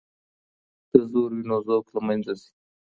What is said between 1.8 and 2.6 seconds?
له منځه ځي.